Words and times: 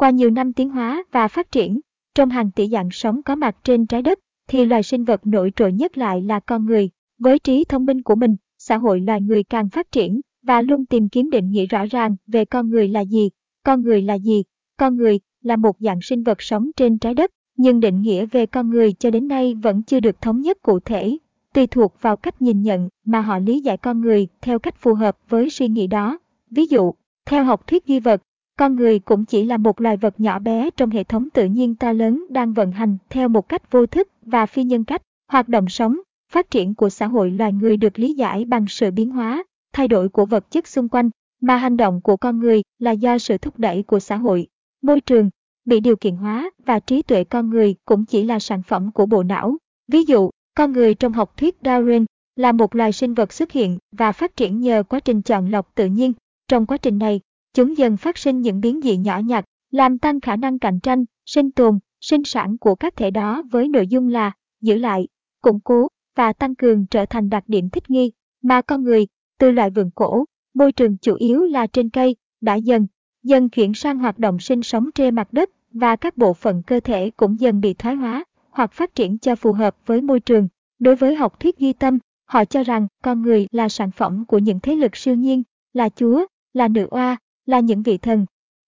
Qua 0.00 0.10
nhiều 0.10 0.30
năm 0.30 0.52
tiến 0.52 0.70
hóa 0.70 1.04
và 1.12 1.28
phát 1.28 1.52
triển, 1.52 1.80
trong 2.14 2.30
hàng 2.30 2.50
tỷ 2.50 2.68
dạng 2.68 2.90
sống 2.90 3.22
có 3.22 3.34
mặt 3.34 3.56
trên 3.64 3.86
trái 3.86 4.02
đất, 4.02 4.18
thì 4.48 4.64
loài 4.64 4.82
sinh 4.82 5.04
vật 5.04 5.26
nổi 5.26 5.52
trội 5.56 5.72
nhất 5.72 5.98
lại 5.98 6.22
là 6.22 6.40
con 6.40 6.66
người. 6.66 6.90
Với 7.18 7.38
trí 7.38 7.64
thông 7.64 7.84
minh 7.84 8.02
của 8.02 8.14
mình, 8.14 8.36
xã 8.58 8.76
hội 8.76 9.00
loài 9.00 9.20
người 9.20 9.42
càng 9.42 9.68
phát 9.68 9.92
triển 9.92 10.20
và 10.42 10.62
luôn 10.62 10.86
tìm 10.86 11.08
kiếm 11.08 11.30
định 11.30 11.50
nghĩa 11.50 11.66
rõ 11.66 11.84
ràng 11.90 12.16
về 12.26 12.44
con 12.44 12.70
người 12.70 12.88
là 12.88 13.00
gì. 13.04 13.30
Con 13.64 13.82
người 13.82 14.02
là 14.02 14.14
gì? 14.14 14.44
Con 14.76 14.96
người 14.96 15.20
là 15.42 15.56
một 15.56 15.76
dạng 15.80 16.00
sinh 16.02 16.22
vật 16.22 16.42
sống 16.42 16.70
trên 16.76 16.98
trái 16.98 17.14
đất, 17.14 17.30
nhưng 17.56 17.80
định 17.80 18.00
nghĩa 18.00 18.26
về 18.26 18.46
con 18.46 18.70
người 18.70 18.92
cho 18.92 19.10
đến 19.10 19.28
nay 19.28 19.54
vẫn 19.54 19.82
chưa 19.82 20.00
được 20.00 20.20
thống 20.20 20.40
nhất 20.40 20.58
cụ 20.62 20.80
thể, 20.80 21.18
tùy 21.54 21.66
thuộc 21.66 21.94
vào 22.00 22.16
cách 22.16 22.42
nhìn 22.42 22.62
nhận 22.62 22.88
mà 23.04 23.20
họ 23.20 23.38
lý 23.38 23.60
giải 23.60 23.76
con 23.76 24.00
người 24.00 24.28
theo 24.40 24.58
cách 24.58 24.74
phù 24.76 24.94
hợp 24.94 25.16
với 25.28 25.50
suy 25.50 25.68
nghĩ 25.68 25.86
đó. 25.86 26.18
Ví 26.50 26.66
dụ, 26.66 26.94
theo 27.26 27.44
học 27.44 27.66
thuyết 27.66 27.86
duy 27.86 28.00
vật, 28.00 28.22
con 28.60 28.76
người 28.76 28.98
cũng 28.98 29.24
chỉ 29.24 29.44
là 29.44 29.56
một 29.56 29.80
loài 29.80 29.96
vật 29.96 30.20
nhỏ 30.20 30.38
bé 30.38 30.70
trong 30.76 30.90
hệ 30.90 31.04
thống 31.04 31.30
tự 31.30 31.44
nhiên 31.44 31.74
to 31.74 31.92
lớn 31.92 32.26
đang 32.30 32.52
vận 32.52 32.72
hành 32.72 32.96
theo 33.10 33.28
một 33.28 33.48
cách 33.48 33.70
vô 33.70 33.86
thức 33.86 34.08
và 34.22 34.46
phi 34.46 34.64
nhân 34.64 34.84
cách. 34.84 35.02
Hoạt 35.28 35.48
động 35.48 35.68
sống, 35.68 36.00
phát 36.32 36.50
triển 36.50 36.74
của 36.74 36.88
xã 36.88 37.06
hội 37.06 37.30
loài 37.30 37.52
người 37.52 37.76
được 37.76 37.98
lý 37.98 38.14
giải 38.14 38.44
bằng 38.44 38.64
sự 38.68 38.90
biến 38.90 39.10
hóa, 39.10 39.44
thay 39.72 39.88
đổi 39.88 40.08
của 40.08 40.26
vật 40.26 40.50
chất 40.50 40.66
xung 40.66 40.88
quanh, 40.88 41.10
mà 41.40 41.56
hành 41.56 41.76
động 41.76 42.00
của 42.00 42.16
con 42.16 42.38
người 42.38 42.62
là 42.78 42.90
do 42.90 43.18
sự 43.18 43.38
thúc 43.38 43.58
đẩy 43.58 43.82
của 43.82 44.00
xã 44.00 44.16
hội. 44.16 44.46
Môi 44.82 45.00
trường, 45.00 45.30
bị 45.64 45.80
điều 45.80 45.96
kiện 45.96 46.16
hóa 46.16 46.50
và 46.66 46.80
trí 46.80 47.02
tuệ 47.02 47.24
con 47.24 47.50
người 47.50 47.74
cũng 47.84 48.04
chỉ 48.04 48.22
là 48.22 48.38
sản 48.38 48.62
phẩm 48.62 48.90
của 48.92 49.06
bộ 49.06 49.22
não. 49.22 49.56
Ví 49.92 50.02
dụ, 50.02 50.30
con 50.54 50.72
người 50.72 50.94
trong 50.94 51.12
học 51.12 51.36
thuyết 51.36 51.56
Darwin 51.62 52.04
là 52.36 52.52
một 52.52 52.74
loài 52.74 52.92
sinh 52.92 53.14
vật 53.14 53.32
xuất 53.32 53.52
hiện 53.52 53.78
và 53.92 54.12
phát 54.12 54.36
triển 54.36 54.60
nhờ 54.60 54.82
quá 54.82 55.00
trình 55.00 55.22
chọn 55.22 55.50
lọc 55.50 55.74
tự 55.74 55.86
nhiên. 55.86 56.12
Trong 56.48 56.66
quá 56.66 56.76
trình 56.76 56.98
này, 56.98 57.20
chúng 57.54 57.78
dần 57.78 57.96
phát 57.96 58.18
sinh 58.18 58.40
những 58.40 58.60
biến 58.60 58.80
dị 58.82 58.96
nhỏ 58.96 59.18
nhặt, 59.18 59.44
làm 59.70 59.98
tăng 59.98 60.20
khả 60.20 60.36
năng 60.36 60.58
cạnh 60.58 60.80
tranh, 60.80 61.04
sinh 61.26 61.50
tồn, 61.50 61.78
sinh 62.00 62.24
sản 62.24 62.58
của 62.58 62.74
các 62.74 62.96
thể 62.96 63.10
đó 63.10 63.42
với 63.50 63.68
nội 63.68 63.86
dung 63.86 64.08
là 64.08 64.32
giữ 64.60 64.76
lại, 64.76 65.08
củng 65.42 65.60
cố 65.60 65.88
và 66.16 66.32
tăng 66.32 66.54
cường 66.54 66.86
trở 66.86 67.06
thành 67.06 67.30
đặc 67.30 67.44
điểm 67.46 67.70
thích 67.70 67.90
nghi 67.90 68.12
mà 68.42 68.62
con 68.62 68.84
người, 68.84 69.06
từ 69.38 69.50
loại 69.50 69.70
vườn 69.70 69.90
cổ, 69.94 70.24
môi 70.54 70.72
trường 70.72 70.96
chủ 70.96 71.14
yếu 71.14 71.44
là 71.44 71.66
trên 71.66 71.90
cây, 71.90 72.16
đã 72.40 72.54
dần, 72.54 72.86
dần 73.22 73.48
chuyển 73.48 73.74
sang 73.74 73.98
hoạt 73.98 74.18
động 74.18 74.38
sinh 74.38 74.62
sống 74.62 74.90
trên 74.94 75.14
mặt 75.14 75.32
đất 75.32 75.50
và 75.72 75.96
các 75.96 76.16
bộ 76.16 76.34
phận 76.34 76.62
cơ 76.62 76.80
thể 76.80 77.10
cũng 77.16 77.40
dần 77.40 77.60
bị 77.60 77.74
thoái 77.74 77.94
hóa 77.94 78.24
hoặc 78.50 78.72
phát 78.72 78.94
triển 78.94 79.18
cho 79.18 79.36
phù 79.36 79.52
hợp 79.52 79.76
với 79.86 80.02
môi 80.02 80.20
trường. 80.20 80.48
Đối 80.78 80.96
với 80.96 81.14
học 81.14 81.40
thuyết 81.40 81.58
duy 81.58 81.72
tâm, 81.72 81.98
họ 82.24 82.44
cho 82.44 82.62
rằng 82.62 82.86
con 83.02 83.22
người 83.22 83.46
là 83.52 83.68
sản 83.68 83.90
phẩm 83.90 84.24
của 84.24 84.38
những 84.38 84.60
thế 84.60 84.74
lực 84.74 84.96
siêu 84.96 85.14
nhiên, 85.14 85.42
là 85.72 85.88
chúa, 85.88 86.26
là 86.52 86.68
nữ 86.68 86.86
oa, 86.90 87.16
là 87.50 87.60
những 87.60 87.82
vị 87.82 87.98
thần. 87.98 88.26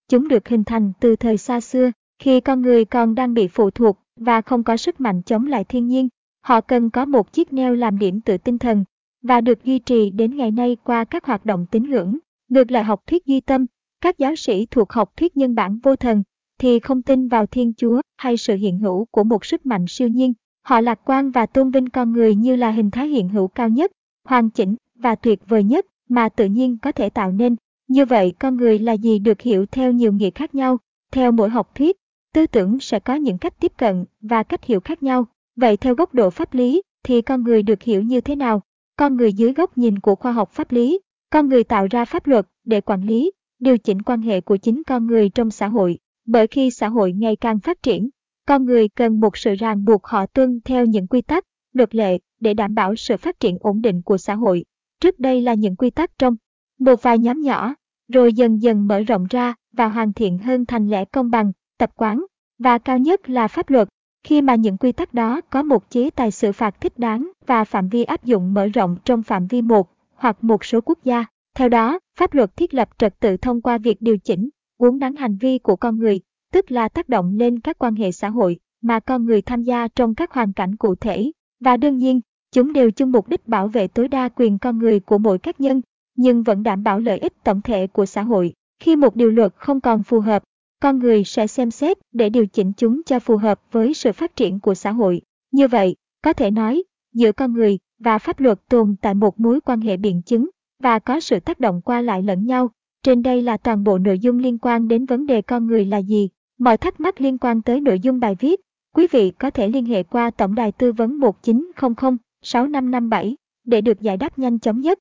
Chúng 0.08 0.28
được 0.28 0.48
hình 0.48 0.64
thành 0.64 0.92
từ 1.00 1.16
thời 1.16 1.38
xa 1.38 1.60
xưa, 1.60 1.90
khi 2.18 2.40
con 2.40 2.62
người 2.62 2.84
còn 2.84 3.14
đang 3.14 3.34
bị 3.34 3.48
phụ 3.48 3.70
thuộc 3.70 3.98
và 4.16 4.40
không 4.40 4.62
có 4.64 4.76
sức 4.76 5.00
mạnh 5.00 5.22
chống 5.22 5.46
lại 5.46 5.64
thiên 5.64 5.86
nhiên. 5.86 6.08
Họ 6.40 6.60
cần 6.60 6.90
có 6.90 7.04
một 7.04 7.32
chiếc 7.32 7.52
neo 7.52 7.74
làm 7.74 7.98
điểm 7.98 8.20
tựa 8.20 8.36
tinh 8.36 8.58
thần 8.58 8.84
và 9.22 9.40
được 9.40 9.64
duy 9.64 9.78
trì 9.78 10.10
đến 10.10 10.36
ngày 10.36 10.50
nay 10.50 10.76
qua 10.84 11.04
các 11.04 11.24
hoạt 11.24 11.46
động 11.46 11.66
tín 11.70 11.82
ngưỡng. 11.90 12.18
Ngược 12.48 12.70
lại 12.70 12.84
học 12.84 13.02
thuyết 13.06 13.26
duy 13.26 13.40
tâm, 13.40 13.66
các 14.00 14.18
giáo 14.18 14.36
sĩ 14.36 14.66
thuộc 14.66 14.92
học 14.92 15.12
thuyết 15.16 15.36
nhân 15.36 15.54
bản 15.54 15.78
vô 15.78 15.96
thần 15.96 16.22
thì 16.58 16.78
không 16.80 17.02
tin 17.02 17.28
vào 17.28 17.46
Thiên 17.46 17.72
Chúa 17.74 18.00
hay 18.16 18.36
sự 18.36 18.54
hiện 18.54 18.78
hữu 18.78 19.04
của 19.04 19.24
một 19.24 19.44
sức 19.44 19.66
mạnh 19.66 19.84
siêu 19.88 20.08
nhiên. 20.08 20.32
Họ 20.62 20.80
lạc 20.80 21.00
quan 21.04 21.30
và 21.30 21.46
tôn 21.46 21.70
vinh 21.70 21.90
con 21.90 22.12
người 22.12 22.34
như 22.34 22.56
là 22.56 22.70
hình 22.70 22.90
thái 22.90 23.08
hiện 23.08 23.28
hữu 23.28 23.48
cao 23.48 23.68
nhất, 23.68 23.92
hoàn 24.24 24.50
chỉnh 24.50 24.76
và 24.98 25.14
tuyệt 25.14 25.40
vời 25.48 25.64
nhất 25.64 25.86
mà 26.08 26.28
tự 26.28 26.44
nhiên 26.44 26.78
có 26.82 26.92
thể 26.92 27.10
tạo 27.10 27.32
nên. 27.32 27.56
Như 27.92 28.04
vậy, 28.04 28.32
con 28.38 28.56
người 28.56 28.78
là 28.78 28.92
gì 28.92 29.18
được 29.18 29.40
hiểu 29.40 29.66
theo 29.66 29.92
nhiều 29.92 30.12
nghĩa 30.12 30.30
khác 30.30 30.54
nhau. 30.54 30.78
Theo 31.10 31.32
mỗi 31.32 31.50
học 31.50 31.74
thuyết, 31.74 31.96
tư 32.34 32.46
tưởng 32.46 32.80
sẽ 32.80 32.98
có 32.98 33.14
những 33.14 33.38
cách 33.38 33.54
tiếp 33.60 33.72
cận 33.78 34.04
và 34.20 34.42
cách 34.42 34.64
hiểu 34.64 34.80
khác 34.80 35.02
nhau. 35.02 35.26
Vậy 35.56 35.76
theo 35.76 35.94
góc 35.94 36.14
độ 36.14 36.30
pháp 36.30 36.54
lý, 36.54 36.82
thì 37.04 37.22
con 37.22 37.42
người 37.42 37.62
được 37.62 37.82
hiểu 37.82 38.02
như 38.02 38.20
thế 38.20 38.36
nào? 38.36 38.62
Con 38.96 39.16
người 39.16 39.32
dưới 39.32 39.52
góc 39.52 39.78
nhìn 39.78 39.98
của 39.98 40.14
khoa 40.14 40.32
học 40.32 40.50
pháp 40.52 40.72
lý, 40.72 41.00
con 41.30 41.48
người 41.48 41.64
tạo 41.64 41.86
ra 41.90 42.04
pháp 42.04 42.26
luật 42.26 42.46
để 42.64 42.80
quản 42.80 43.02
lý, 43.02 43.32
điều 43.58 43.78
chỉnh 43.78 44.02
quan 44.02 44.22
hệ 44.22 44.40
của 44.40 44.56
chính 44.56 44.82
con 44.86 45.06
người 45.06 45.28
trong 45.28 45.50
xã 45.50 45.68
hội. 45.68 45.98
Bởi 46.26 46.46
khi 46.46 46.70
xã 46.70 46.88
hội 46.88 47.12
ngày 47.12 47.36
càng 47.36 47.60
phát 47.60 47.82
triển, 47.82 48.08
con 48.46 48.64
người 48.64 48.88
cần 48.88 49.20
một 49.20 49.36
sự 49.36 49.54
ràng 49.54 49.84
buộc 49.84 50.06
họ 50.06 50.26
tuân 50.26 50.60
theo 50.64 50.86
những 50.86 51.06
quy 51.06 51.22
tắc, 51.22 51.44
luật 51.72 51.94
lệ 51.94 52.18
để 52.40 52.54
đảm 52.54 52.74
bảo 52.74 52.96
sự 52.96 53.16
phát 53.16 53.40
triển 53.40 53.56
ổn 53.60 53.82
định 53.82 54.02
của 54.02 54.18
xã 54.18 54.34
hội. 54.34 54.64
Trước 55.00 55.18
đây 55.18 55.40
là 55.40 55.54
những 55.54 55.76
quy 55.76 55.90
tắc 55.90 56.18
trong 56.18 56.36
một 56.78 57.02
vài 57.02 57.18
nhóm 57.18 57.40
nhỏ, 57.40 57.74
rồi 58.08 58.32
dần 58.32 58.62
dần 58.62 58.88
mở 58.88 59.00
rộng 59.00 59.26
ra 59.30 59.54
và 59.72 59.88
hoàn 59.88 60.12
thiện 60.12 60.38
hơn 60.38 60.66
thành 60.66 60.88
lẽ 60.88 61.04
công 61.04 61.30
bằng, 61.30 61.52
tập 61.78 61.90
quán, 61.96 62.24
và 62.58 62.78
cao 62.78 62.98
nhất 62.98 63.30
là 63.30 63.48
pháp 63.48 63.70
luật, 63.70 63.88
khi 64.24 64.42
mà 64.42 64.54
những 64.54 64.76
quy 64.76 64.92
tắc 64.92 65.14
đó 65.14 65.40
có 65.50 65.62
một 65.62 65.90
chế 65.90 66.10
tài 66.10 66.30
xử 66.30 66.52
phạt 66.52 66.80
thích 66.80 66.98
đáng 66.98 67.30
và 67.46 67.64
phạm 67.64 67.88
vi 67.88 68.04
áp 68.04 68.24
dụng 68.24 68.54
mở 68.54 68.66
rộng 68.66 68.96
trong 69.04 69.22
phạm 69.22 69.46
vi 69.46 69.62
một 69.62 69.90
hoặc 70.14 70.44
một 70.44 70.64
số 70.64 70.80
quốc 70.80 70.98
gia. 71.04 71.24
Theo 71.54 71.68
đó, 71.68 71.98
pháp 72.18 72.34
luật 72.34 72.56
thiết 72.56 72.74
lập 72.74 72.88
trật 72.98 73.20
tự 73.20 73.36
thông 73.36 73.60
qua 73.60 73.78
việc 73.78 74.02
điều 74.02 74.18
chỉnh, 74.18 74.48
uốn 74.78 74.98
nắn 74.98 75.16
hành 75.16 75.36
vi 75.36 75.58
của 75.58 75.76
con 75.76 75.98
người, 75.98 76.20
tức 76.52 76.70
là 76.70 76.88
tác 76.88 77.08
động 77.08 77.34
lên 77.36 77.60
các 77.60 77.78
quan 77.78 77.94
hệ 77.94 78.12
xã 78.12 78.28
hội 78.28 78.58
mà 78.82 79.00
con 79.00 79.24
người 79.24 79.42
tham 79.42 79.62
gia 79.62 79.88
trong 79.88 80.14
các 80.14 80.32
hoàn 80.32 80.52
cảnh 80.52 80.76
cụ 80.76 80.94
thể. 80.94 81.30
Và 81.60 81.76
đương 81.76 81.98
nhiên, 81.98 82.20
chúng 82.52 82.72
đều 82.72 82.90
chung 82.90 83.12
mục 83.12 83.28
đích 83.28 83.48
bảo 83.48 83.68
vệ 83.68 83.88
tối 83.88 84.08
đa 84.08 84.28
quyền 84.28 84.58
con 84.58 84.78
người 84.78 85.00
của 85.00 85.18
mỗi 85.18 85.38
cá 85.38 85.52
nhân, 85.58 85.80
nhưng 86.14 86.42
vẫn 86.42 86.62
đảm 86.62 86.82
bảo 86.82 87.00
lợi 87.00 87.18
ích 87.18 87.32
tổng 87.44 87.62
thể 87.62 87.86
của 87.86 88.06
xã 88.06 88.22
hội. 88.22 88.52
Khi 88.78 88.96
một 88.96 89.16
điều 89.16 89.30
luật 89.30 89.54
không 89.56 89.80
còn 89.80 90.02
phù 90.02 90.20
hợp, 90.20 90.42
con 90.80 90.98
người 90.98 91.24
sẽ 91.24 91.46
xem 91.46 91.70
xét 91.70 91.98
để 92.12 92.28
điều 92.28 92.46
chỉnh 92.46 92.72
chúng 92.76 93.02
cho 93.06 93.20
phù 93.20 93.36
hợp 93.36 93.60
với 93.72 93.94
sự 93.94 94.12
phát 94.12 94.36
triển 94.36 94.60
của 94.60 94.74
xã 94.74 94.90
hội. 94.90 95.20
Như 95.50 95.68
vậy, 95.68 95.96
có 96.22 96.32
thể 96.32 96.50
nói, 96.50 96.82
giữa 97.14 97.32
con 97.32 97.52
người 97.52 97.78
và 97.98 98.18
pháp 98.18 98.40
luật 98.40 98.68
tồn 98.68 98.96
tại 99.00 99.14
một 99.14 99.40
mối 99.40 99.60
quan 99.60 99.80
hệ 99.80 99.96
biện 99.96 100.22
chứng 100.22 100.50
và 100.82 100.98
có 100.98 101.20
sự 101.20 101.40
tác 101.40 101.60
động 101.60 101.80
qua 101.84 102.02
lại 102.02 102.22
lẫn 102.22 102.46
nhau. 102.46 102.70
Trên 103.02 103.22
đây 103.22 103.42
là 103.42 103.56
toàn 103.56 103.84
bộ 103.84 103.98
nội 103.98 104.18
dung 104.18 104.38
liên 104.38 104.58
quan 104.58 104.88
đến 104.88 105.06
vấn 105.06 105.26
đề 105.26 105.42
con 105.42 105.66
người 105.66 105.84
là 105.84 105.98
gì. 105.98 106.28
Mọi 106.58 106.76
thắc 106.76 107.00
mắc 107.00 107.20
liên 107.20 107.38
quan 107.38 107.62
tới 107.62 107.80
nội 107.80 108.00
dung 108.00 108.20
bài 108.20 108.36
viết, 108.40 108.60
quý 108.94 109.06
vị 109.10 109.30
có 109.30 109.50
thể 109.50 109.68
liên 109.68 109.86
hệ 109.86 110.02
qua 110.02 110.30
tổng 110.30 110.54
đài 110.54 110.72
tư 110.72 110.92
vấn 110.92 111.18
1900 111.18 112.16
6557 112.42 113.36
để 113.64 113.80
được 113.80 114.00
giải 114.00 114.16
đáp 114.16 114.38
nhanh 114.38 114.58
chóng 114.58 114.80
nhất. 114.80 115.00